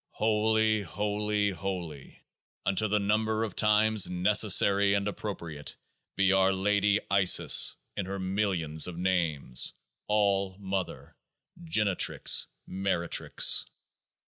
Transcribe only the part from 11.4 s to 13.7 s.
Genetrix Meretrix